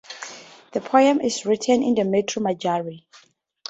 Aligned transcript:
The 0.71 0.81
poem 0.81 1.21
is 1.21 1.45
written 1.45 1.83
in 1.83 1.93
the 1.93 2.03
metre 2.03 2.39
"Manjari". 2.39 3.03